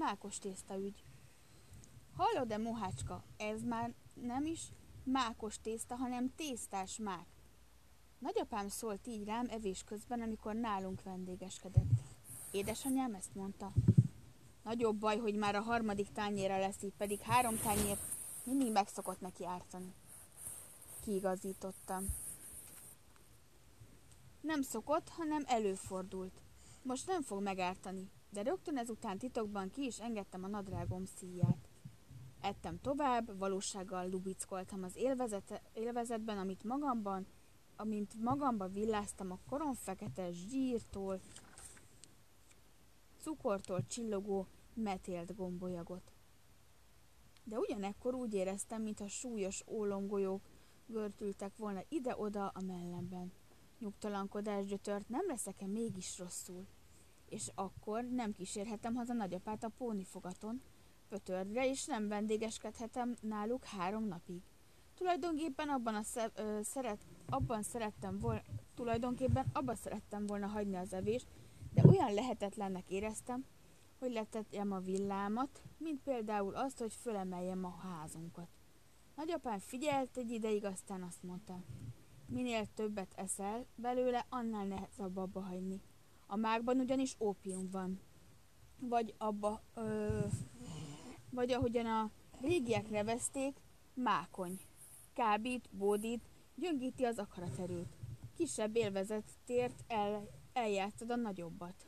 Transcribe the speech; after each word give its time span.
Mákos 0.00 0.38
tészta 0.38 0.78
ügy. 0.78 1.04
Hallod-e, 2.16 2.58
mohácska, 2.58 3.24
ez 3.36 3.62
már 3.62 3.92
nem 4.14 4.46
is 4.46 4.60
mákos 5.04 5.60
tészta, 5.60 5.94
hanem 5.94 6.34
tésztás 6.34 6.98
mák. 6.98 7.26
Nagyapám 8.18 8.68
szólt 8.68 9.06
így 9.06 9.24
rám 9.24 9.46
evés 9.50 9.84
közben, 9.84 10.20
amikor 10.20 10.54
nálunk 10.54 11.02
vendégeskedett. 11.02 11.90
Édesanyám 12.50 13.14
ezt 13.14 13.34
mondta. 13.34 13.72
Nagyobb 14.62 14.96
baj, 14.96 15.18
hogy 15.18 15.34
már 15.34 15.54
a 15.54 15.60
harmadik 15.60 16.12
tányérra 16.12 16.58
lesz 16.58 16.82
így, 16.82 16.94
pedig 16.96 17.20
három 17.20 17.56
tányér 17.56 17.98
mindig 18.44 18.72
meg 18.72 18.88
szokott 18.88 19.20
neki 19.20 19.46
ártani. 19.46 19.94
Kiigazítottam. 21.00 22.06
Nem 24.40 24.62
szokott, 24.62 25.08
hanem 25.08 25.42
előfordult. 25.46 26.40
Most 26.82 27.06
nem 27.06 27.22
fog 27.22 27.42
megártani, 27.42 28.10
de 28.30 28.42
rögtön 28.42 28.76
ezután 28.76 29.18
titokban 29.18 29.70
ki 29.70 29.84
is 29.84 29.98
engedtem 29.98 30.44
a 30.44 30.48
nadrágom 30.48 31.04
szíját. 31.04 31.68
Ettem 32.40 32.80
tovább, 32.80 33.38
valósággal 33.38 34.08
lubickoltam 34.08 34.82
az 34.82 34.96
élvezet, 34.96 35.62
élvezetben, 35.74 36.38
amit 36.38 36.64
magamban, 36.64 37.26
amint 37.76 38.14
magamba 38.22 38.68
villáztam 38.68 39.30
a 39.30 39.38
koron 39.48 39.74
fekete 39.74 40.32
zsírtól, 40.32 41.20
cukortól 43.20 43.86
csillogó 43.86 44.46
metélt 44.74 45.36
gombolyagot. 45.36 46.12
De 47.44 47.58
ugyanekkor 47.58 48.14
úgy 48.14 48.34
éreztem, 48.34 48.82
mintha 48.82 49.08
súlyos 49.08 49.62
ólomgolyók 49.66 50.42
görtültek 50.86 51.56
volna 51.56 51.80
ide-oda 51.88 52.48
a 52.48 52.60
mellemben. 52.60 53.32
Nyugtalankodás 53.80 54.64
gyötört, 54.64 55.08
nem 55.08 55.26
leszek-e 55.26 55.66
mégis 55.66 56.18
rosszul? 56.18 56.66
És 57.28 57.50
akkor 57.54 58.04
nem 58.04 58.32
kísérhetem 58.32 58.94
haza 58.94 59.12
nagyapát 59.12 59.64
a 59.64 59.68
pónifogaton, 59.68 60.62
pötördre, 61.08 61.68
és 61.68 61.86
nem 61.86 62.08
vendégeskedhetem 62.08 63.16
náluk 63.20 63.64
három 63.64 64.04
napig. 64.04 64.42
Tulajdonképpen 64.94 65.68
abban, 65.68 65.94
a 65.94 66.02
sze, 66.02 66.30
ö, 66.34 66.58
szeret, 66.62 67.06
abban 67.28 67.62
szerettem 67.62 68.18
volna, 68.18 68.42
tulajdonképpen 68.74 69.46
abban 69.52 69.76
szerettem 69.76 70.26
volna 70.26 70.46
hagyni 70.46 70.76
az 70.76 70.92
evést, 70.92 71.26
de 71.72 71.82
olyan 71.86 72.14
lehetetlennek 72.14 72.90
éreztem, 72.90 73.44
hogy 73.98 74.12
letetjem 74.12 74.72
a 74.72 74.78
villámat, 74.78 75.62
mint 75.78 76.02
például 76.02 76.54
azt, 76.54 76.78
hogy 76.78 76.94
fölemeljem 76.94 77.64
a 77.64 77.76
házunkat. 77.82 78.48
Nagyapám 79.16 79.58
figyelt 79.58 80.16
egy 80.16 80.30
ideig, 80.30 80.64
aztán 80.64 81.02
azt 81.02 81.22
mondta, 81.22 81.60
minél 82.30 82.66
többet 82.74 83.12
eszel 83.16 83.66
belőle, 83.74 84.26
annál 84.28 84.66
nehezebb 84.66 85.16
abba 85.16 85.40
hagyni. 85.40 85.80
A 86.26 86.36
mágban 86.36 86.78
ugyanis 86.78 87.16
ópium 87.18 87.70
van. 87.70 88.00
Vagy 88.78 89.14
abba, 89.18 89.62
ö, 89.74 90.20
vagy 91.30 91.52
ahogyan 91.52 91.86
a 91.86 92.10
régiek 92.40 92.90
nevezték, 92.90 93.56
mákony. 93.94 94.60
Kábít, 95.12 95.68
bódít, 95.70 96.22
gyöngíti 96.54 97.04
az 97.04 97.18
akaraterőt. 97.18 97.96
Kisebb 98.36 98.76
élvezetért 98.76 99.84
el, 99.86 100.28
eljátszod 100.52 101.10
a 101.10 101.16
nagyobbat. 101.16 101.86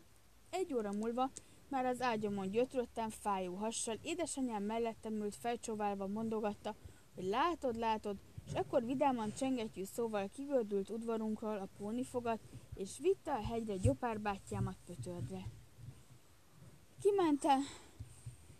Egy 0.51 0.75
óra 0.75 0.93
múlva 0.93 1.31
már 1.69 1.85
az 1.85 2.03
ágyomon 2.03 2.51
gyötröttem 2.51 3.11
fájó 3.11 3.55
hassal, 3.55 3.99
édesanyám 4.03 4.63
mellettem 4.63 5.15
ült 5.15 5.35
felcsóválva 5.35 6.07
mondogatta, 6.07 6.75
hogy 7.15 7.25
látod, 7.25 7.77
látod, 7.77 8.17
és 8.47 8.53
akkor 8.53 8.85
vidáman 8.85 9.33
csengetjű 9.33 9.85
szóval 9.85 10.29
kivördült 10.29 10.91
udvarunkról 10.91 11.59
a 11.59 11.69
pónifogat, 11.79 12.41
és 12.75 12.99
vitte 13.01 13.33
a 13.33 13.43
hegyre 13.43 13.77
gyopárbátyámat 13.77 14.77
pötördre. 14.85 15.45
Kimentem, 17.01 17.61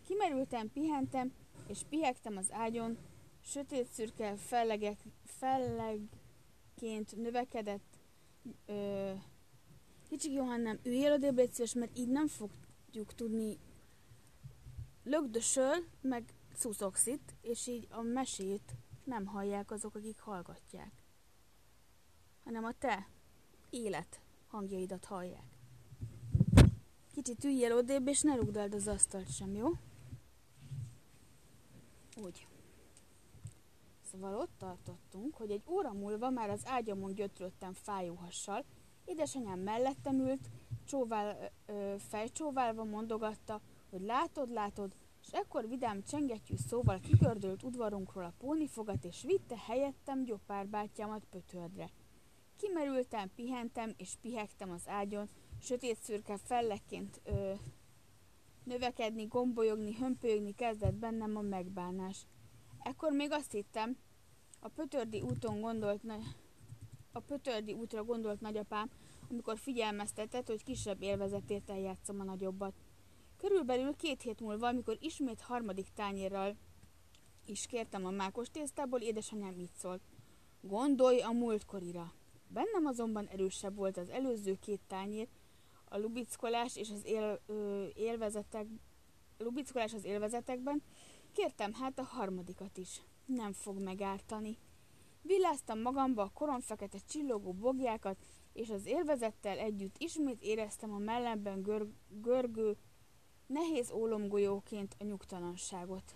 kimerültem, 0.05 0.71
pihentem, 0.71 1.33
és 1.67 1.79
pihegtem 1.89 2.37
az 2.37 2.51
ágyon, 2.51 2.97
sötét 3.41 3.87
szürke 3.91 4.35
fellegek, 4.35 4.97
fellegként 5.25 7.15
növekedett. 7.15 7.99
Ö, 8.65 9.11
kicsi 10.09 10.31
Johannám, 10.31 10.79
üljél 10.83 11.13
odébb, 11.13 11.35
légy 11.35 11.73
mert 11.73 11.97
így 11.97 12.09
nem 12.09 12.27
fogjuk 12.27 13.13
tudni 13.15 13.57
lögdösöl, 15.03 15.75
meg 16.01 16.23
szuszogszit, 16.55 17.35
és 17.41 17.67
így 17.67 17.87
a 17.89 18.01
mesét 18.01 18.75
nem 19.05 19.25
hallják 19.25 19.71
azok, 19.71 19.95
akik 19.95 20.19
hallgatják, 20.19 20.91
hanem 22.43 22.63
a 22.63 22.71
te 22.71 23.07
élet 23.69 24.21
hangjaidat 24.47 25.05
hallják. 25.05 25.57
Kicsit 27.13 27.43
üljél 27.43 27.75
odébb, 27.75 28.07
és 28.07 28.21
ne 28.21 28.35
rugdald 28.35 28.73
az 28.73 28.87
asztalt 28.87 29.33
sem, 29.33 29.55
jó? 29.55 29.69
Úgy. 32.15 32.47
Szóval 34.11 34.35
ott 34.35 34.57
tartottunk, 34.57 35.35
hogy 35.35 35.51
egy 35.51 35.63
óra 35.67 35.93
múlva 35.93 36.29
már 36.29 36.49
az 36.49 36.61
ágyamon 36.65 37.13
gyötröttem 37.13 37.73
fájóhassal, 37.73 38.65
édesanyám 39.05 39.59
mellettem 39.59 40.19
ült, 40.19 40.49
csóvál, 40.85 41.51
ö, 41.65 41.95
fejcsóválva 41.97 42.83
mondogatta, 42.83 43.61
hogy 43.89 44.01
látod, 44.01 44.49
látod, 44.49 44.95
és 45.25 45.31
ekkor 45.31 45.67
vidám 45.67 46.03
csengettyű 46.03 46.55
szóval 46.55 46.99
kigördült 46.99 47.63
udvarunkról 47.63 48.23
a 48.23 48.33
pónifogat, 48.37 49.05
és 49.05 49.23
vitte 49.23 49.57
helyettem 49.57 50.23
gyopárbátyámat 50.23 51.25
pötördre. 51.29 51.89
Kimerültem, 52.57 53.31
pihentem, 53.35 53.93
és 53.97 54.13
pihegtem 54.21 54.71
az 54.71 54.87
ágyon, 54.87 55.29
sötét 55.61 55.97
szürke 56.01 56.37
fellekként 56.37 57.21
ö, 57.23 57.53
növekedni, 58.63 59.25
gombolyogni, 59.25 59.95
hömpölyögni 59.95 60.55
kezdett 60.55 60.93
bennem 60.93 61.35
a 61.35 61.41
megbánás. 61.41 62.25
Ekkor 62.79 63.11
még 63.11 63.31
azt 63.31 63.51
hittem, 63.51 63.97
a 64.59 64.67
pötördi 64.67 65.21
úton 65.21 65.61
gondolt, 65.61 66.01
a 67.11 67.19
pötördi 67.19 67.73
útra 67.73 68.03
gondolt 68.03 68.41
nagyapám, 68.41 68.89
amikor 69.29 69.57
figyelmeztetett, 69.57 70.47
hogy 70.47 70.63
kisebb 70.63 71.01
élvezetért 71.01 71.69
eljátszom 71.69 72.19
a 72.19 72.23
nagyobbat. 72.23 72.73
Körülbelül 73.43 73.95
két 73.95 74.21
hét 74.21 74.39
múlva, 74.39 74.67
amikor 74.67 74.97
ismét 74.99 75.41
harmadik 75.41 75.87
tányérral 75.93 76.55
is 77.45 77.65
kértem 77.65 78.05
a 78.05 78.09
mákos 78.09 78.49
tésztából, 78.49 78.99
édesanyám 78.99 79.59
így 79.59 79.73
szólt. 79.77 80.01
Gondolj 80.61 81.19
a 81.19 81.31
múltkorira. 81.31 82.13
Bennem 82.47 82.85
azonban 82.85 83.27
erősebb 83.27 83.75
volt 83.75 83.97
az 83.97 84.09
előző 84.09 84.57
két 84.59 84.79
tányér, 84.87 85.27
a 85.85 85.97
lubickolás 85.97 86.75
és 86.75 86.91
az 86.91 87.05
él, 87.05 87.41
ö, 87.45 87.85
élvezetek, 87.95 88.67
lubickolás 89.37 89.93
az 89.93 90.03
élvezetekben, 90.03 90.83
kértem 91.33 91.73
hát 91.73 91.99
a 91.99 92.03
harmadikat 92.03 92.77
is. 92.77 93.01
Nem 93.25 93.53
fog 93.53 93.79
megártani. 93.79 94.57
Villáztam 95.21 95.81
magamba 95.81 96.21
a 96.21 96.31
koronfekete 96.33 96.97
csillogó 97.07 97.53
bogjákat, 97.53 98.17
és 98.53 98.69
az 98.69 98.85
élvezettel 98.85 99.57
együtt 99.57 99.95
ismét 99.97 100.41
éreztem 100.41 100.93
a 100.93 100.97
mellemben 100.97 101.61
gör, 101.61 101.87
görgő, 102.09 102.77
nehéz 103.47 103.91
ólomgolyóként 103.91 104.95
a 104.99 105.03
nyugtalanságot. 105.03 106.15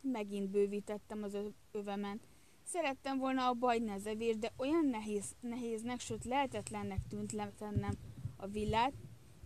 Megint 0.00 0.50
bővítettem 0.50 1.22
az 1.22 1.36
övemen. 1.72 2.20
Szerettem 2.62 3.18
volna 3.18 3.48
a 3.48 3.54
baj 3.54 3.78
nezevés, 3.78 4.36
de 4.36 4.52
olyan 4.56 4.86
nehéz, 4.86 5.34
nehéznek, 5.40 6.00
sőt 6.00 6.24
lehetetlennek 6.24 6.98
tűnt 7.08 7.32
letennem 7.32 7.92
a 8.36 8.46
villát, 8.46 8.92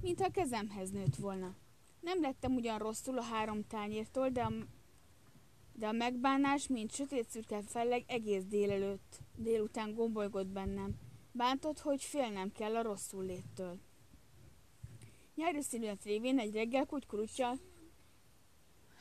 mintha 0.00 0.24
a 0.24 0.30
kezemhez 0.30 0.90
nőtt 0.90 1.16
volna. 1.16 1.54
Nem 2.00 2.20
lettem 2.20 2.54
ugyan 2.54 2.78
rosszul 2.78 3.18
a 3.18 3.22
három 3.22 3.66
tányértól, 3.66 4.28
de 4.28 4.42
a, 4.42 4.52
de 5.72 5.86
a 5.86 5.92
megbánás, 5.92 6.66
mint 6.66 6.92
sötét 6.92 7.28
szürke 7.28 7.62
felleg 7.62 8.04
egész 8.06 8.44
délelőtt, 8.44 9.18
délután 9.36 9.94
gombolygott 9.94 10.46
bennem. 10.46 10.94
Bántott, 11.32 11.78
hogy 11.78 12.02
félnem 12.02 12.52
kell 12.52 12.76
a 12.76 12.82
rosszul 12.82 13.24
léttől. 13.24 13.78
Nyári 15.40 15.62
színület 15.62 16.04
révén 16.04 16.38
egy 16.38 16.54
reggel 16.54 16.86
kutykurutja... 16.86 17.46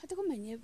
Hát 0.02 0.12
akkor 0.12 0.26
menjél. 0.28 0.60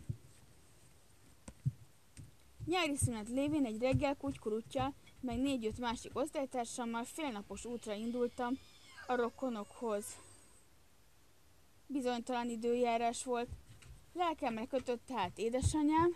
Nyári 2.66 2.96
szünet 2.96 3.30
lévén 3.30 3.66
egy 3.66 3.82
reggel 3.82 4.16
kutykurutja, 4.16 4.94
meg 5.20 5.38
négy-öt 5.38 5.80
másik 5.80 6.12
osztálytársammal 6.18 7.04
félnapos 7.04 7.66
útra 7.66 7.94
indultam 7.94 8.58
a 9.08 9.16
rokonokhoz. 9.16 10.06
Bizonytalan 11.88 12.50
időjárás 12.50 13.24
volt. 13.24 13.50
Lelkemre 14.14 14.66
kötött 14.66 15.06
tehát 15.06 15.38
édesanyám, 15.38 16.16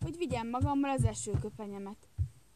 hogy 0.00 0.16
vigyem 0.16 0.48
magammal 0.48 0.90
az 0.90 1.04
esőköpenyemet. 1.04 2.09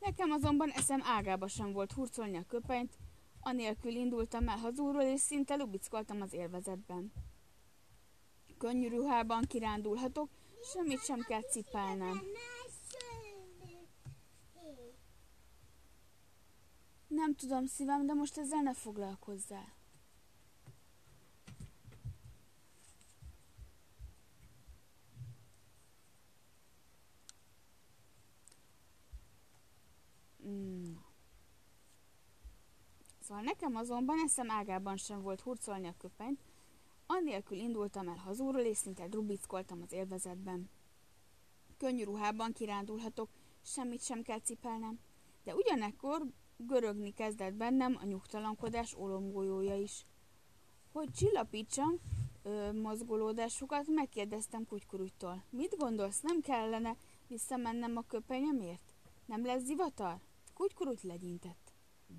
Nekem 0.04 0.30
azonban 0.30 0.70
eszem 0.70 1.00
ágába 1.02 1.48
sem 1.48 1.72
volt 1.72 1.92
hurcolni 1.92 2.36
a 2.36 2.44
köpenyt, 2.48 2.98
anélkül 3.40 3.90
indultam 3.90 4.48
el 4.48 4.56
hazúról, 4.56 5.02
és 5.02 5.20
szinte 5.20 5.56
lubickoltam 5.56 6.20
az 6.20 6.32
élvezetben. 6.32 7.12
Könnyű 8.58 8.88
ruhában 8.88 9.42
kirándulhatok, 9.42 10.28
semmit 10.72 11.04
sem 11.04 11.20
kell 11.20 11.42
cipálnom. 11.42 12.20
Nem 17.08 17.34
tudom, 17.34 17.66
szívem, 17.66 18.06
de 18.06 18.12
most 18.12 18.38
ezzel 18.38 18.62
ne 18.62 18.74
foglalkozzál. 18.74 19.72
Szóval 33.34 33.52
nekem 33.52 33.76
azonban 33.76 34.18
eszem 34.24 34.50
ágában 34.50 34.96
sem 34.96 35.22
volt 35.22 35.40
hurcolni 35.40 35.86
a 35.86 35.94
köpenyt, 35.98 36.40
annélkül 37.06 37.58
indultam 37.58 38.08
el 38.08 38.16
hazúról, 38.16 38.60
és 38.60 38.76
szinte 38.76 39.08
drubickoltam 39.08 39.82
az 39.82 39.92
élvezetben. 39.92 40.70
Könnyű 41.76 42.04
ruhában 42.04 42.52
kirándulhatok, 42.52 43.28
semmit 43.62 44.02
sem 44.02 44.22
kell 44.22 44.38
cipelnem, 44.38 44.98
de 45.44 45.54
ugyanekkor 45.54 46.26
görögni 46.56 47.12
kezdett 47.12 47.54
bennem 47.54 47.98
a 48.00 48.04
nyugtalankodás 48.04 48.94
olomgolyója 48.94 49.76
is. 49.76 50.06
Hogy 50.92 51.10
csillapítsam 51.10 52.00
ö, 52.42 52.72
mozgolódásukat, 52.72 53.86
megkérdeztem 53.86 54.66
kutykurugytól. 54.66 55.44
Mit 55.50 55.76
gondolsz, 55.76 56.20
nem 56.20 56.40
kellene 56.40 56.96
visszamennem 57.28 57.96
a 57.96 58.04
köpenyemért? 58.06 58.94
Nem 59.26 59.44
lesz 59.44 59.62
zivatar? 59.62 60.20
Kutykuruty 60.52 61.06
legyintett. 61.06 61.63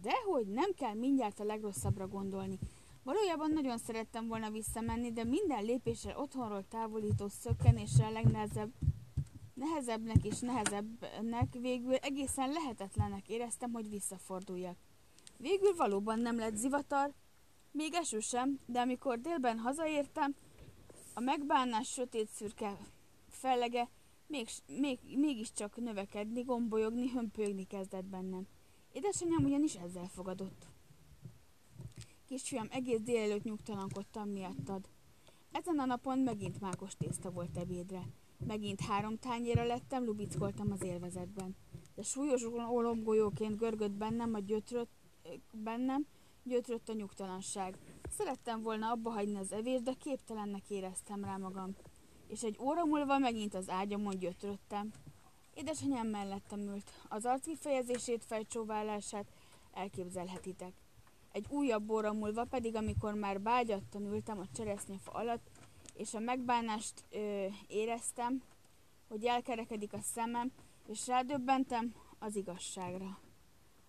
Dehogy, 0.02 0.48
nem 0.48 0.74
kell 0.74 0.94
mindjárt 0.94 1.40
a 1.40 1.44
legrosszabbra 1.44 2.08
gondolni. 2.08 2.60
Valójában 3.04 3.52
nagyon 3.52 3.78
szerettem 3.78 4.28
volna 4.28 4.50
visszamenni, 4.50 5.12
de 5.12 5.24
minden 5.24 5.64
lépéssel 5.64 6.18
otthonról 6.18 6.68
távolító 6.68 7.28
szökkenéssel 7.28 8.12
legnehezebb 8.12 8.72
nehezebbnek 9.54 10.24
és 10.24 10.40
nehezebbnek 10.40 11.54
végül 11.60 11.96
egészen 11.96 12.52
lehetetlennek 12.52 13.28
éreztem, 13.28 13.72
hogy 13.72 13.90
visszaforduljak. 13.90 14.78
Végül 15.38 15.76
valóban 15.76 16.20
nem 16.20 16.38
lett 16.38 16.56
zivatar, 16.56 17.14
még 17.72 17.94
eső 17.94 18.20
sem, 18.20 18.60
de 18.66 18.80
amikor 18.80 19.20
délben 19.20 19.60
hazaértem, 19.60 20.36
a 21.14 21.20
megbánás 21.20 21.88
sötét 21.88 22.30
szürke 22.30 22.78
fellege 23.30 23.90
még, 24.28 24.48
még, 24.68 25.00
mégiscsak 25.16 25.76
növekedni, 25.76 26.42
gombolyogni, 26.42 27.10
hömpögni 27.10 27.64
kezdett 27.68 28.06
bennem. 28.06 28.48
Édesanyám 28.96 29.44
ugyanis 29.44 29.76
ezzel 29.76 30.08
fogadott. 30.08 30.68
Kisfiam, 32.26 32.68
egész 32.72 33.00
délelőtt 33.00 33.44
nyugtalankodtam 33.44 34.30
miattad. 34.30 34.90
Ezen 35.52 35.80
a 35.80 35.86
napon 35.86 36.20
megint 36.20 36.60
mákos 36.60 36.96
tészta 36.96 37.32
volt 37.32 37.58
ebédre. 37.58 38.02
Megint 38.48 38.82
három 38.82 39.18
tányéra 39.18 39.64
lettem, 39.64 40.06
lubickoltam 40.06 40.72
az 40.72 40.84
élvezetben. 40.84 41.56
De 41.96 42.02
súlyos 42.02 42.44
olomgolyóként 42.70 43.58
görgött 43.58 43.92
bennem 43.92 44.34
a 44.34 44.40
gyötrött, 44.40 44.92
bennem, 45.52 46.06
gyötrött 46.44 46.90
a 46.90 46.94
nyugtalanság. 46.94 47.78
Szerettem 48.10 48.62
volna 48.62 48.92
abba 48.92 49.10
hagyni 49.10 49.38
az 49.38 49.52
evést, 49.52 49.84
de 49.84 49.94
képtelennek 49.94 50.70
éreztem 50.70 51.24
rá 51.24 51.38
magam. 51.38 51.76
És 52.28 52.44
egy 52.44 52.58
óra 52.60 52.86
múlva 52.86 53.18
megint 53.18 53.54
az 53.54 53.70
ágyamon 53.70 54.18
gyötröttem. 54.18 54.92
Édesanyám 55.56 56.08
mellettem 56.08 56.60
ült. 56.60 56.92
Az 57.10 57.26
arckifejezését, 57.26 58.26
fejcsóválását 58.26 59.26
elképzelhetitek. 59.74 60.74
Egy 61.32 61.46
újabb 61.50 61.90
óra 61.90 62.14
múlva 62.14 62.44
pedig, 62.44 62.76
amikor 62.76 63.14
már 63.14 63.42
bágyattan 63.42 64.06
ültem 64.06 64.40
a 64.40 64.48
cseresznyefa 64.56 65.12
alatt, 65.12 65.50
és 65.94 66.14
a 66.14 66.20
megbánást 66.20 67.04
ö, 67.10 67.46
éreztem, 67.68 68.44
hogy 69.08 69.26
elkerekedik 69.26 69.94
a 69.94 70.02
szemem, 70.02 70.52
és 70.88 71.08
rádöbbentem 71.08 71.96
az 72.20 72.36
igazságra. 72.36 73.20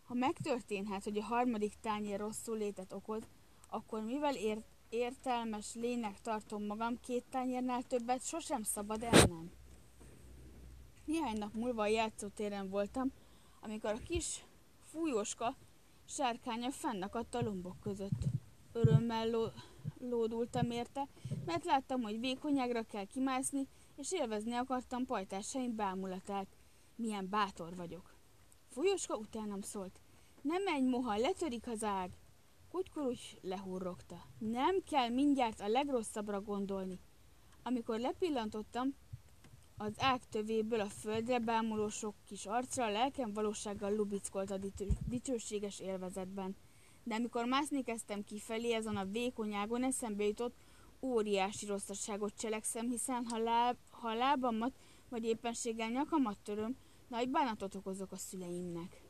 Ha 0.05 0.15
megtörténhet, 0.15 1.05
hogy 1.05 1.19
a 1.19 1.25
harmadik 1.25 1.75
tányér 1.81 2.19
rosszul 2.19 2.57
létet 2.57 2.93
okoz, 2.93 3.23
akkor 3.69 4.03
mivel 4.03 4.35
ért, 4.35 4.67
értelmes 4.89 5.75
lénynek 5.75 6.21
tartom 6.21 6.67
magam, 6.67 7.01
két 7.01 7.25
tányérnál 7.31 7.83
többet 7.83 8.27
sosem 8.27 8.63
szabad 8.63 9.03
elnem. 9.03 9.51
Néhány 11.07 11.39
nap 11.39 11.55
múlva 11.55 11.83
a 11.83 11.87
játszótéren 11.87 12.69
voltam, 12.69 13.13
amikor 13.61 13.91
a 13.91 13.99
kis 14.07 14.45
fújóska 14.85 15.57
sárkánya 16.05 16.71
fennakadt 16.71 17.35
a 17.35 17.43
lombok 17.43 17.81
között. 17.81 18.25
Örömmel 18.73 19.31
ló, 19.31 19.47
lódultam 19.99 20.71
érte, 20.71 21.09
mert 21.45 21.65
láttam, 21.65 22.03
hogy 22.03 22.21
vékonyágra 22.21 22.83
kell 22.83 23.05
kimászni, 23.05 23.69
és 23.97 24.13
élvezni 24.13 24.53
akartam 24.53 25.07
pajtásaim 25.07 25.77
bámulatát. 25.77 26.57
Milyen 26.97 27.29
bátor 27.29 27.77
vagyok. 27.77 28.15
Fújóska 28.69 29.17
utánam 29.17 29.61
szólt. 29.61 30.01
Nem 30.43 30.63
menj, 30.63 30.89
moha, 30.89 31.17
letörik 31.17 31.67
az 31.67 31.85
ág. 31.85 32.11
Kutykurucs 32.71 33.35
lehurrogta. 33.41 34.23
Nem 34.39 34.83
kell 34.83 35.09
mindjárt 35.09 35.61
a 35.61 35.69
legrosszabbra 35.69 36.41
gondolni. 36.41 37.01
Amikor 37.63 37.99
lepillantottam, 37.99 38.95
az 39.77 39.93
ág 39.99 40.21
tövéből 40.31 40.81
a 40.81 40.89
földre 40.89 41.39
bámuló 41.39 41.89
sok 41.89 42.15
kis 42.27 42.47
arcra 42.47 42.85
a 42.85 42.91
lelkem 42.91 43.33
valósággal 43.33 43.95
lubickolt 43.95 44.51
a 44.51 44.59
dicsőséges 45.07 45.81
élvezetben. 45.81 46.57
De 47.03 47.15
amikor 47.15 47.45
mászni 47.45 47.83
kezdtem 47.83 48.25
kifelé 48.25 48.73
azon 48.73 48.97
a 48.97 49.05
vékony 49.05 49.55
ágon, 49.55 49.85
eszembe 49.85 50.25
jutott, 50.25 50.55
óriási 51.01 51.67
rosszaságot 51.67 52.37
cselekszem, 52.39 52.89
hiszen 52.89 53.25
ha, 53.27 53.39
láb, 53.39 53.77
ha 53.91 54.15
lábamat 54.15 54.79
vagy 55.09 55.25
éppenséggel 55.25 55.91
nyakamat 55.91 56.39
töröm, 56.43 56.77
nagy 57.09 57.29
bánatot 57.29 57.75
okozok 57.75 58.13
a 58.13 58.17
szüleimnek. 58.17 59.01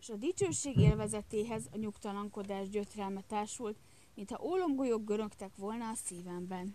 És 0.00 0.08
a 0.08 0.16
dicsőség 0.16 0.78
élvezetéhez 0.78 1.68
a 1.72 1.76
nyugtalankodás 1.76 2.68
gyötrelme 2.68 3.20
társult, 3.26 3.76
mintha 4.14 4.42
ólomgolyók 4.42 5.04
görögtek 5.04 5.56
volna 5.56 5.88
a 5.88 5.94
szívemben. 5.94 6.74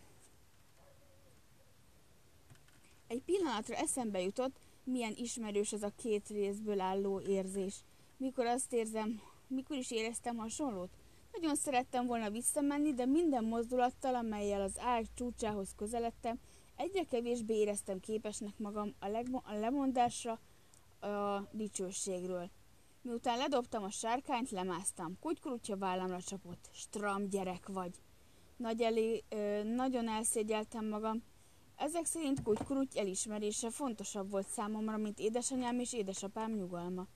Egy 3.08 3.22
pillanatra 3.22 3.76
eszembe 3.76 4.22
jutott, 4.22 4.60
milyen 4.84 5.14
ismerős 5.16 5.74
az 5.74 5.84
a 5.84 5.94
két 5.96 6.28
részből 6.28 6.80
álló 6.80 7.22
érzés. 7.22 7.84
Mikor 8.18 8.46
azt 8.46 8.74
érzem, 8.74 9.22
mikor 9.48 9.78
is 9.78 9.92
éreztem 9.92 10.38
hasonlót? 10.38 10.90
Nagyon 11.32 11.56
szerettem 11.56 12.06
volna 12.06 12.30
visszamenni, 12.30 12.94
de 12.94 13.06
minden 13.06 13.44
mozdulattal, 13.44 14.16
amelyel 14.16 14.62
az 14.62 14.80
ág 14.80 15.06
csúcsához 15.14 15.74
közeledtem, 15.76 16.40
egyre 16.76 17.04
kevésbé 17.04 17.56
éreztem 17.56 18.00
képesnek 18.00 18.58
magam 18.58 18.94
a, 19.00 19.08
legmo- 19.08 19.46
a 19.46 19.54
lemondásra 19.54 20.40
a 21.00 21.48
dicsőségről. 21.52 22.50
Miután 23.02 23.38
ledobtam 23.38 23.84
a 23.84 23.90
sárkányt, 23.90 24.50
lemásztam. 24.50 25.20
Kutykurutya 25.20 25.78
vállamra 25.78 26.22
csapott. 26.22 26.70
Stram 26.72 27.30
gyerek 27.30 27.68
vagy. 27.68 27.96
Nagy 28.58 28.82
elé, 28.82 29.24
ö, 29.30 29.64
nagyon 29.64 30.08
elszégyeltem 30.08 30.88
magam. 30.88 31.24
Ezek 31.76 32.06
szerint 32.06 32.44
kutykuruty 32.44 33.00
elismerése 33.00 33.70
fontosabb 33.70 34.30
volt 34.30 34.48
számomra, 34.48 34.98
mint 34.98 35.20
édesanyám 35.20 35.80
és 35.80 35.94
édesapám 35.94 36.52
nyugalma. 36.52 37.08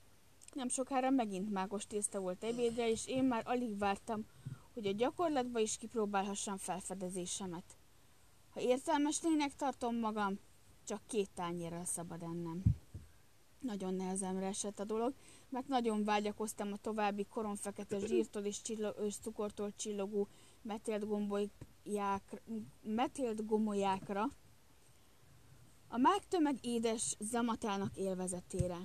Nem 0.52 0.68
sokára 0.68 1.10
megint 1.10 1.50
mágos 1.50 1.86
tészta 1.86 2.20
volt 2.20 2.44
ebédre, 2.44 2.90
és 2.90 3.06
én 3.06 3.24
már 3.24 3.42
alig 3.46 3.78
vártam, 3.78 4.26
hogy 4.74 4.86
a 4.86 4.92
gyakorlatba 4.92 5.58
is 5.58 5.76
kipróbálhassam 5.76 6.56
felfedezésemet. 6.56 7.64
Ha 8.50 8.60
értelmes 8.60 9.22
lénynek 9.22 9.54
tartom 9.54 9.96
magam, 9.96 10.38
csak 10.84 11.00
két 11.06 11.30
tányérral 11.34 11.84
szabad 11.84 12.22
ennem. 12.22 12.62
Nagyon 13.58 13.94
nehezemre 13.94 14.46
esett 14.46 14.78
a 14.78 14.84
dolog, 14.84 15.14
mert 15.48 15.68
nagyon 15.68 16.04
vágyakoztam 16.04 16.72
a 16.72 16.76
további 16.76 17.24
koronfekete 17.24 17.98
zsírtól 17.98 18.42
és, 18.42 18.62
csillog, 18.62 18.96
és 19.06 19.16
cukortól 19.16 19.72
csillogó 19.76 20.28
metélt, 20.62 21.06
gombolyák, 23.46 24.08
a 25.92 25.96
mágtömeg 25.96 26.56
édes 26.60 27.16
zamatának 27.18 27.96
élvezetére. 27.96 28.78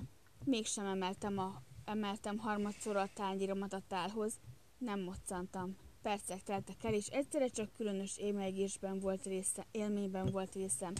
Mégsem 0.44 0.86
emeltem, 0.86 1.38
a, 1.38 1.62
emeltem 1.84 2.38
harmadszor 2.38 2.96
a 2.96 3.08
tányéromat 3.14 3.72
a 3.72 3.82
tálhoz, 3.88 4.32
nem 4.78 5.00
moccantam. 5.00 5.76
Percek 6.02 6.42
teltek 6.42 6.84
el, 6.84 6.94
és 6.94 7.06
egyszerre 7.06 7.48
csak 7.48 7.72
különös 7.72 8.18
émelygésben 8.18 8.98
volt 9.00 9.24
része, 9.24 9.66
élményben 9.70 10.26
volt 10.26 10.54
részem. 10.54 10.92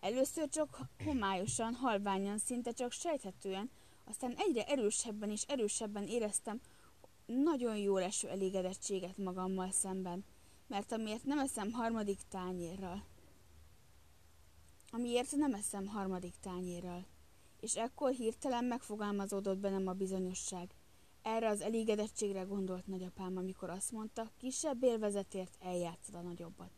Először 0.00 0.48
csak 0.48 0.78
homályosan, 1.04 1.74
halványan, 1.74 2.38
szinte 2.38 2.72
csak 2.72 2.92
sejthetően, 2.92 3.70
aztán 4.04 4.34
egyre 4.36 4.64
erősebben 4.64 5.30
és 5.30 5.42
erősebben 5.42 6.06
éreztem 6.06 6.60
nagyon 7.26 7.76
jó 7.76 7.96
eső 7.96 8.28
elégedettséget 8.28 9.16
magammal 9.16 9.70
szemben, 9.70 10.24
mert 10.66 10.92
amiért 10.92 11.24
nem 11.24 11.38
eszem 11.38 11.72
harmadik 11.72 12.18
tányérral. 12.28 13.04
Amiért 14.94 15.36
nem 15.36 15.54
eszem 15.54 15.86
harmadik 15.86 16.34
tányérral. 16.40 17.06
És 17.60 17.74
ekkor 17.74 18.10
hirtelen 18.10 18.64
megfogalmazódott 18.64 19.58
bennem 19.58 19.86
a 19.86 19.92
bizonyosság. 19.92 20.74
Erre 21.22 21.48
az 21.48 21.60
elégedettségre 21.60 22.42
gondolt 22.42 22.86
nagyapám, 22.86 23.36
amikor 23.36 23.70
azt 23.70 23.92
mondta, 23.92 24.30
kisebb 24.38 24.82
élvezetért 24.82 25.56
eljátszod 25.60 26.14
a 26.14 26.20
nagyobbat. 26.20 26.70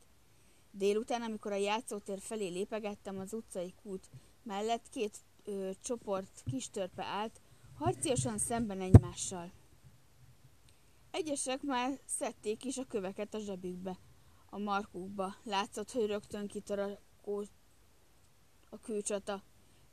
Délután, 0.70 1.22
amikor 1.22 1.52
a 1.52 1.56
játszótér 1.56 2.20
felé 2.20 2.48
lépegettem 2.48 3.18
az 3.18 3.32
utcai 3.32 3.74
kút 3.82 4.08
mellett, 4.42 4.88
két 4.88 5.18
ö, 5.44 5.70
csoport 5.82 6.42
kis 6.44 6.70
törpe 6.70 7.04
állt, 7.04 7.40
harciasan 7.74 8.38
szemben 8.38 8.80
egymással. 8.80 9.52
Egyesek 11.10 11.62
már 11.62 12.00
szedték 12.04 12.64
is 12.64 12.76
a 12.76 12.84
köveket 12.84 13.34
a 13.34 13.38
zsebükbe, 13.38 13.98
a 14.50 14.58
markukba. 14.58 15.34
Látszott, 15.42 15.90
hogy 15.90 16.06
rögtön 16.06 16.46
kitör 16.46 16.98
a, 18.76 18.86
kőcsata. 18.86 19.42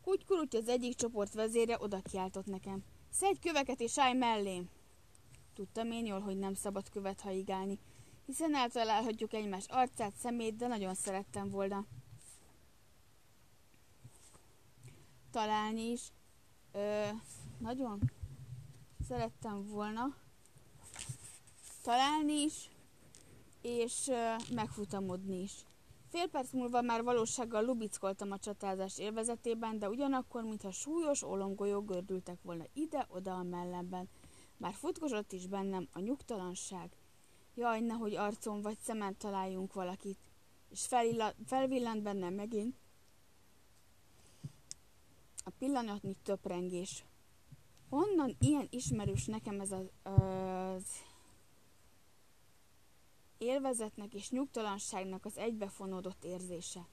Kutykurutty 0.02 0.56
az 0.58 0.68
egyik 0.68 0.96
csoport 0.96 1.34
vezére 1.34 1.78
oda 1.80 2.02
kiáltott 2.02 2.46
nekem. 2.46 2.84
Szedj 3.12 3.40
köveket 3.40 3.80
és 3.80 4.00
állj 4.00 4.14
mellém! 4.14 4.70
Tudtam 5.54 5.92
én 5.92 6.06
jól, 6.06 6.20
hogy 6.20 6.38
nem 6.38 6.54
szabad 6.54 6.90
követ 6.90 7.22
haigálni, 7.22 7.80
hiszen 8.26 8.56
eltalálhatjuk 8.56 9.34
egymás 9.34 9.66
arcát, 9.68 10.16
szemét, 10.16 10.56
de 10.56 10.68
nagyon 10.68 10.94
szerettem 10.94 11.50
volna. 11.50 11.86
Találni 15.32 15.92
is. 15.92 16.02
Ö, 16.72 17.08
nagyon 17.60 18.00
szerettem 19.08 19.68
volna 19.68 20.16
találni 21.82 22.34
is, 22.34 22.70
és 23.62 24.08
ö, 24.08 24.36
megfutamodni 24.54 25.42
is. 25.42 25.52
Fél 26.14 26.28
perc 26.28 26.52
múlva 26.52 26.82
már 26.82 27.04
valósággal 27.04 27.66
lubickoltam 27.66 28.32
a 28.32 28.38
csatázás 28.38 28.98
élvezetében, 28.98 29.80
de 29.80 29.90
ugyanakkor, 29.90 30.44
mintha 30.44 30.72
súlyos 30.72 31.24
olomgolyók 31.24 31.86
gördültek 31.86 32.42
volna 32.42 32.64
ide-oda 32.74 33.36
a 33.36 33.44
mellemben. 33.44 34.10
Már 34.58 34.74
futkosott 34.74 35.32
is 35.32 35.48
bennem 35.48 35.88
a 35.92 36.00
nyugtalanság. 36.00 36.90
Jaj, 37.56 37.80
nehogy 37.80 38.16
arcom 38.16 38.62
vagy 38.62 38.78
szemen 38.80 39.18
találjunk 39.18 39.74
valakit. 39.74 40.18
És 40.70 40.88
felvillant 41.46 42.02
bennem 42.02 42.34
megint 42.34 42.76
a 45.44 45.50
pillanatnyi 45.58 46.16
töprengés. 46.24 47.06
Honnan 47.90 48.36
ilyen 48.40 48.68
ismerős 48.70 49.26
nekem 49.26 49.60
ez 49.60 49.72
az, 49.72 49.90
az 50.04 50.84
élvezetnek 53.38 54.14
és 54.14 54.30
nyugtalanságnak 54.30 55.26
az 55.26 55.38
egybefonódott 55.38 56.24
érzése. 56.24 56.88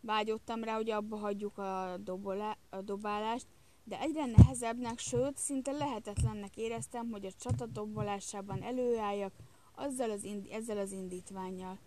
Vágyottam 0.00 0.64
rá, 0.64 0.74
hogy 0.74 0.90
abba 0.90 1.16
hagyjuk 1.16 1.58
a, 1.58 1.96
dobolá, 2.00 2.56
a 2.70 2.80
dobálást, 2.80 3.46
de 3.84 4.00
egyre 4.00 4.26
nehezebbnek, 4.26 4.98
sőt, 4.98 5.36
szinte 5.36 5.72
lehetetlennek 5.72 6.56
éreztem, 6.56 7.10
hogy 7.10 7.24
a 7.24 7.32
csata 7.32 7.66
dobolásában 7.66 8.62
előálljak 8.62 9.32
azzal 9.74 10.10
az 10.10 10.24
indi, 10.24 10.52
ezzel 10.52 10.78
az 10.78 10.92
indítványjal. 10.92 11.78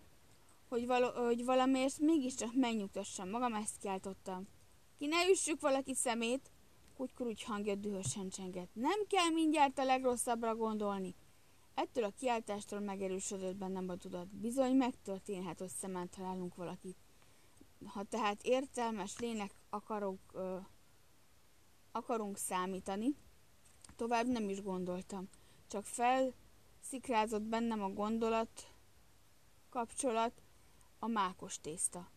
Hogy, 0.68 0.86
val- 0.86 1.16
hogy 1.16 1.44
valamiért 1.44 1.98
mégiscsak 1.98 2.54
megnyugtassam 2.54 3.28
magam, 3.28 3.54
ezt 3.54 3.78
kiáltottam. 3.78 4.48
Ki 4.98 5.06
ne 5.06 5.28
üssük 5.30 5.60
valaki 5.60 5.94
szemét! 5.94 6.50
Kutykurugy 6.96 7.42
hangja 7.42 7.74
dühösen 7.74 8.28
csengett. 8.28 8.70
Nem 8.72 9.06
kell 9.08 9.28
mindjárt 9.28 9.78
a 9.78 9.84
legrosszabbra 9.84 10.56
gondolni. 10.56 11.14
Ettől 11.76 12.04
a 12.04 12.10
kiáltástól 12.10 12.80
megerősödött 12.80 13.56
bennem 13.56 13.88
a 13.88 13.96
tudat. 13.96 14.28
Bizony 14.28 14.76
megtörténhet, 14.76 15.58
hogy 15.58 15.68
szemen 15.68 16.10
találunk 16.10 16.54
valakit. 16.54 16.96
Ha 17.86 18.02
tehát 18.02 18.42
értelmes 18.42 19.18
lények 19.18 19.54
akarok, 19.70 20.18
ö, 20.32 20.56
akarunk 21.92 22.36
számítani, 22.36 23.14
tovább 23.96 24.26
nem 24.26 24.48
is 24.48 24.62
gondoltam. 24.62 25.28
Csak 25.68 25.84
felszikrázott 25.84 27.42
bennem 27.42 27.82
a 27.82 27.88
gondolat, 27.88 28.74
kapcsolat, 29.68 30.42
a 30.98 31.06
mákos 31.06 31.60
tészta. 31.60 32.10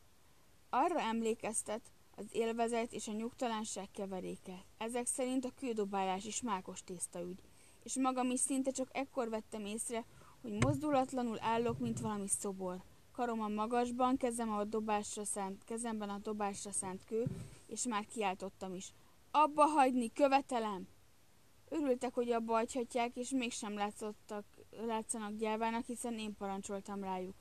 Arra 0.70 1.00
emlékeztet, 1.00 1.92
az 2.16 2.26
élvezet 2.32 2.94
és 2.94 3.08
a 3.08 3.12
nyugtalanság 3.12 3.92
keveréke. 3.92 4.66
Ezek 4.78 5.06
szerint 5.06 5.46
a 5.46 5.54
kődobálás 5.56 6.26
is 6.26 6.42
mákos 6.42 6.84
tészta 6.84 7.22
ügy 7.22 7.49
és 7.90 7.96
magam 7.96 8.30
is 8.30 8.40
szinte 8.40 8.72
csak 8.72 8.88
ekkor 8.92 9.30
vettem 9.30 9.66
észre, 9.66 10.06
hogy 10.42 10.64
mozdulatlanul 10.66 11.38
állok, 11.42 11.80
mint 11.80 12.00
valami 12.00 12.28
szobor. 12.28 12.84
Karom 13.12 13.42
a 13.42 13.48
magasban, 13.48 14.18
kezem 14.18 14.52
a 14.52 14.64
dobásra 14.64 15.26
szánt, 15.26 15.64
kezemben 15.64 16.10
a 16.10 16.18
dobásra 16.18 16.72
szánt 16.72 17.06
kő, 17.06 17.26
és 17.68 17.84
már 17.84 18.06
kiáltottam 18.06 18.74
is. 18.74 18.94
Abba 19.32 19.66
hagyni, 19.66 20.14
követelem! 20.14 20.88
Örültek, 21.70 22.14
hogy 22.14 22.32
abba 22.32 22.54
hagyhatják, 22.54 23.16
és 23.16 23.30
mégsem 23.30 23.74
látszottak, 23.74 24.46
látszanak 24.86 25.36
gyávának, 25.36 25.86
hiszen 25.86 26.14
én 26.14 26.36
parancsoltam 26.38 27.04
rájuk. 27.04 27.36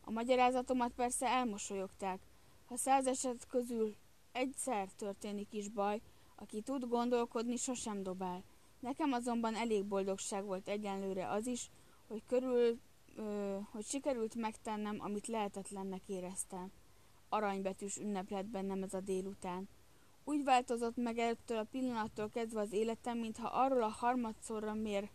A 0.00 0.10
magyarázatomat 0.10 0.92
persze 0.92 1.26
elmosolyogták. 1.26 2.20
Ha 2.66 2.76
száz 2.76 3.06
eset 3.06 3.46
közül 3.46 3.94
egyszer 4.32 4.88
történik 4.96 5.52
is 5.52 5.68
baj, 5.68 6.00
aki 6.36 6.60
tud 6.60 6.88
gondolkodni, 6.88 7.56
sosem 7.56 8.02
dobál. 8.02 8.42
Nekem 8.82 9.12
azonban 9.12 9.54
elég 9.54 9.84
boldogság 9.84 10.44
volt 10.44 10.68
egyenlőre 10.68 11.28
az 11.28 11.46
is, 11.46 11.70
hogy 12.08 12.22
körül, 12.26 12.80
ö, 13.16 13.58
hogy 13.70 13.84
sikerült 13.84 14.34
megtennem, 14.34 14.96
amit 15.00 15.26
lehetetlennek 15.26 16.08
éreztem. 16.08 16.72
Aranybetűs 17.28 17.96
ünnep 17.96 18.30
lett 18.30 18.46
bennem 18.46 18.82
ez 18.82 18.94
a 18.94 19.00
délután. 19.00 19.68
Úgy 20.24 20.44
változott 20.44 20.96
meg 20.96 21.18
ettől 21.18 21.58
a 21.58 21.66
pillanattól 21.70 22.28
kezdve 22.28 22.60
az 22.60 22.72
életem, 22.72 23.18
mintha 23.18 23.48
arról 23.48 23.82
a 23.82 23.88
harmadszorra 23.88 24.74
mér 24.74 25.10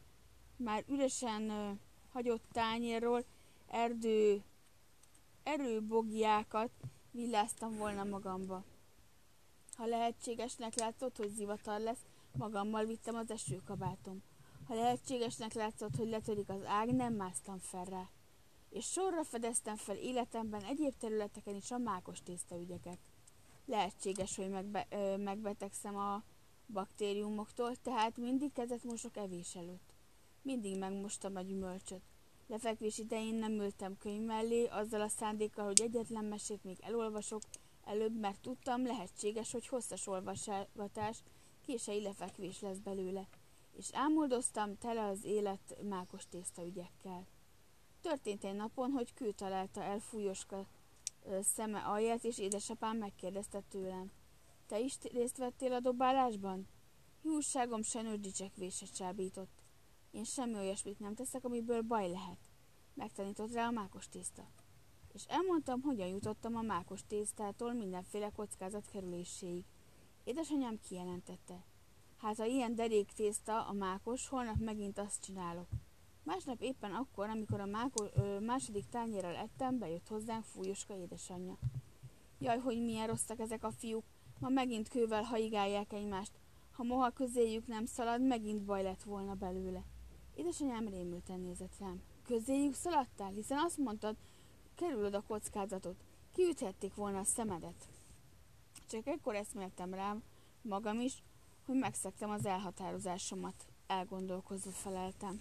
már 0.55 0.83
üresen 0.87 1.49
ö, 1.49 1.71
hagyott 2.11 2.43
tányérról 2.51 3.23
erdő 3.67 4.43
erőbogiákat 5.43 6.71
villáztam 7.11 7.77
volna 7.77 8.03
magamba. 8.03 8.63
Ha 9.75 9.85
lehetségesnek 9.85 10.79
látszott, 10.79 11.17
hogy 11.17 11.29
zivatar 11.29 11.79
lesz, 11.79 12.05
Magammal 12.37 12.85
vittem 12.85 13.15
az 13.15 13.31
esőkabátom. 13.31 14.23
Ha 14.67 14.75
lehetségesnek 14.75 15.53
látszott, 15.53 15.95
hogy 15.95 16.09
letörik 16.09 16.49
az 16.49 16.65
ág, 16.65 16.93
nem 16.93 17.13
másztam 17.13 17.57
fel 17.57 17.85
rá. 17.85 18.09
És 18.69 18.85
sorra 18.85 19.23
fedeztem 19.23 19.75
fel 19.75 19.95
életemben 19.95 20.63
egyéb 20.63 20.93
területeken 20.99 21.55
is 21.55 21.71
a 21.71 21.77
mákos 21.77 22.21
tésztaügyeket. 22.23 22.97
Lehetséges, 23.65 24.35
hogy 24.35 24.49
megbe, 24.49 24.87
ö, 24.89 25.17
megbetegszem 25.17 25.97
a 25.97 26.23
baktériumoktól, 26.73 27.75
tehát 27.75 28.17
mindig 28.17 28.53
kezet 28.53 28.83
mosok 28.83 29.17
evés 29.17 29.55
előtt. 29.55 29.93
Mindig 30.41 30.77
megmostam 30.77 31.35
a 31.35 31.41
gyümölcsöt. 31.41 32.01
Lefekvés 32.47 32.97
idején 32.97 33.35
nem 33.35 33.51
ültem 33.51 33.97
könyv 33.97 34.25
mellé, 34.25 34.65
azzal 34.65 35.01
a 35.01 35.07
szándékkal, 35.07 35.65
hogy 35.65 35.81
egyetlen 35.81 36.25
mesét 36.25 36.63
még 36.63 36.77
elolvasok, 36.81 37.41
előbb, 37.83 38.19
mert 38.19 38.41
tudtam, 38.41 38.85
lehetséges, 38.85 39.51
hogy 39.51 39.67
hosszas 39.67 40.07
olvasgatás 40.07 41.23
késői 41.67 42.01
lefekvés 42.01 42.59
lesz 42.59 42.77
belőle, 42.77 43.27
és 43.71 43.89
ámuldoztam 43.93 44.77
tele 44.77 45.05
az 45.05 45.23
élet 45.23 45.77
mákos 45.83 46.23
tészta 46.29 46.65
ügyekkel. 46.65 47.27
Történt 48.01 48.43
egy 48.43 48.55
napon, 48.55 48.91
hogy 48.91 49.13
kő 49.13 49.31
találta 49.31 49.83
el 49.83 49.99
fújoska 49.99 50.65
szeme 51.41 51.79
alját, 51.79 52.23
és 52.23 52.37
édesapám 52.37 52.97
megkérdezte 52.97 53.61
tőlem. 53.69 54.11
Te 54.67 54.79
is 54.79 54.97
részt 55.01 55.37
vettél 55.37 55.73
a 55.73 55.79
dobálásban? 55.79 56.67
Hiúságom 57.21 57.81
sajnos 57.81 58.19
dicsekvése 58.19 58.85
csábított. 58.85 59.63
Én 60.11 60.23
semmi 60.23 60.55
olyasmit 60.55 60.99
nem 60.99 61.15
teszek, 61.15 61.43
amiből 61.45 61.81
baj 61.81 62.09
lehet. 62.09 62.39
Megtanított 62.93 63.53
rá 63.53 63.67
a 63.67 63.71
mákos 63.71 64.09
tészta. 64.09 64.47
És 65.13 65.23
elmondtam, 65.25 65.81
hogyan 65.81 66.07
jutottam 66.07 66.55
a 66.55 66.61
mákos 66.61 67.05
tésztától 67.07 67.73
mindenféle 67.73 68.29
kockázat 68.29 68.87
kerüléséig. 68.91 69.63
Édesanyám 70.27 70.79
kijelentette. 70.79 71.65
Hát 72.17 72.37
ha 72.37 72.45
ilyen 72.45 72.75
derék 72.75 73.11
tészta 73.11 73.67
a 73.67 73.73
mákos, 73.73 74.27
holnap 74.27 74.57
megint 74.59 74.99
azt 74.99 75.23
csinálok. 75.23 75.67
Másnap 76.23 76.61
éppen 76.61 76.93
akkor, 76.93 77.29
amikor 77.29 77.59
a 77.59 77.65
máko, 77.65 78.05
ö, 78.15 78.39
második 78.39 78.85
tányérral 78.89 79.35
ettem, 79.35 79.77
bejött 79.77 80.07
hozzánk 80.07 80.43
fújoska 80.43 80.95
édesanyja. 80.95 81.57
Jaj, 82.39 82.59
hogy 82.59 82.83
milyen 82.83 83.07
rosszak 83.07 83.39
ezek 83.39 83.63
a 83.63 83.71
fiúk, 83.71 84.03
ma 84.39 84.49
megint 84.49 84.87
kővel 84.87 85.23
haigálják 85.23 85.93
egymást. 85.93 86.31
Ha 86.71 86.83
moha 86.83 87.09
közéjük 87.09 87.67
nem 87.67 87.85
szalad, 87.85 88.21
megint 88.21 88.61
baj 88.61 88.83
lett 88.83 89.03
volna 89.03 89.33
belőle. 89.33 89.83
Édesanyám 90.35 90.87
rémülten 90.87 91.39
nézett 91.39 91.77
rám. 91.79 92.01
Közéjük 92.23 92.73
szaladtál, 92.73 93.31
hiszen 93.31 93.57
azt 93.57 93.77
mondtad, 93.77 94.15
kerülöd 94.75 95.13
a 95.13 95.23
kockázatot. 95.27 96.03
Kiüthették 96.33 96.95
volna 96.95 97.19
a 97.19 97.23
szemedet. 97.23 97.96
Csak 98.89 99.07
ekkor 99.07 99.35
eszméltem 99.35 99.93
rám 99.93 100.23
magam 100.61 100.99
is, 100.99 101.23
hogy 101.65 101.75
megszektem 101.75 102.29
az 102.29 102.45
elhatározásomat. 102.45 103.65
Elgondolkozva 103.87 104.71
feleltem. 104.71 105.39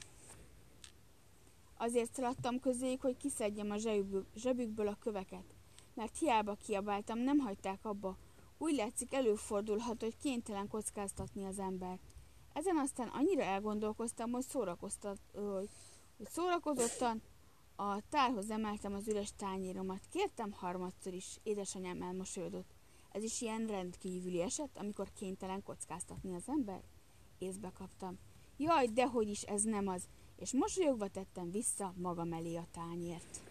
Azért 1.77 2.13
szaladtam 2.13 2.61
közéjük, 2.61 3.01
hogy 3.01 3.17
kiszedjem 3.17 3.71
a 3.71 3.77
zsebükből 4.35 4.89
a 4.89 4.97
köveket, 5.01 5.55
mert 5.95 6.19
hiába 6.19 6.55
kiabáltam, 6.55 7.19
nem 7.19 7.39
hagyták 7.39 7.85
abba. 7.85 8.17
Úgy 8.59 8.77
látszik, 8.77 9.15
előfordulhat, 9.15 10.01
hogy 10.01 10.17
kénytelen 10.17 10.69
kockáztatni 10.69 11.45
az 11.45 11.59
ember. 11.59 11.99
Ezen 12.53 12.77
aztán 12.77 13.09
annyira 13.09 13.43
elgondolkoztam, 13.43 14.31
hogy, 14.31 14.45
szórakoztat, 14.45 15.19
hogy, 15.33 15.69
hogy 16.17 16.29
szórakozottan 16.29 17.23
a 17.77 18.09
tárhoz 18.09 18.51
emeltem 18.51 18.95
az 18.95 19.09
üres 19.09 19.33
tányéromat. 19.37 20.01
Kértem 20.11 20.53
harmadszor 20.53 21.15
is, 21.15 21.39
édesanyám 21.43 22.03
elmosolyodott. 22.03 22.76
Ez 23.17 23.23
is 23.23 23.41
ilyen 23.41 23.67
rendkívüli 23.67 24.41
eset, 24.41 24.79
amikor 24.79 25.09
kénytelen 25.13 25.63
kockáztatni 25.63 26.35
az 26.35 26.43
ember? 26.47 26.83
Észbe 27.39 27.71
kaptam. 27.71 28.19
Jaj, 28.57 28.87
dehogy 28.87 29.29
is 29.29 29.43
ez 29.43 29.63
nem 29.63 29.89
az, 29.89 30.09
és 30.37 30.53
mosolyogva 30.53 31.09
tettem 31.09 31.51
vissza 31.51 31.95
magam 31.97 32.33
elé 32.33 32.57
a 32.57 32.67
tányért. 32.71 33.46